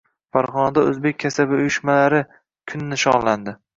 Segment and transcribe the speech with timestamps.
[0.35, 2.23] Farg‘onada O‘zbekiston kasaba uyushmalari
[2.73, 3.61] kuni nishonlanding